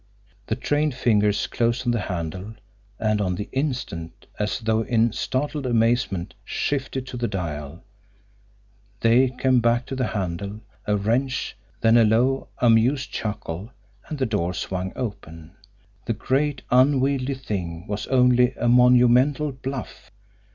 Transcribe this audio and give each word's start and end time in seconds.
The 0.47 0.55
trained 0.55 0.95
fingers 0.95 1.45
closed 1.45 1.85
on 1.85 1.91
the 1.91 1.99
handle 1.99 2.55
and 2.97 3.21
on 3.21 3.35
the 3.35 3.47
instant, 3.51 4.25
as 4.39 4.57
though 4.57 4.81
in 4.81 5.11
startled 5.13 5.67
amazement, 5.67 6.33
shifted 6.43 7.05
to 7.05 7.17
the 7.17 7.27
dial. 7.27 7.83
They 9.01 9.29
came 9.29 9.59
back 9.59 9.85
to 9.85 9.95
the 9.95 10.07
handle 10.07 10.61
a 10.87 10.97
wrench 10.97 11.55
then 11.81 11.97
a 11.97 12.03
low, 12.03 12.47
amused 12.57 13.11
chuckle 13.11 13.73
and 14.07 14.17
the 14.17 14.25
door 14.25 14.55
swung 14.55 14.91
open. 14.95 15.51
The 16.05 16.13
great, 16.13 16.63
unwieldy 16.71 17.35
thing 17.35 17.85
was 17.85 18.07
only 18.07 18.55
a 18.55 18.67
monumental 18.67 19.51
bluff! 19.51 20.09